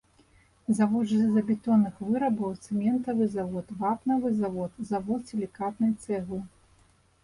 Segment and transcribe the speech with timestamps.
[0.79, 6.47] Завод жалезабетонных вырабаў, цэментавы завод, вапнавы завод, завод сілікатнай цэглы.